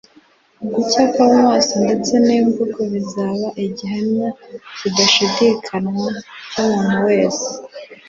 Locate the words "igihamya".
3.65-4.29